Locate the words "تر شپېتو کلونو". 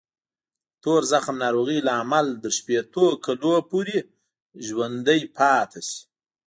2.41-3.59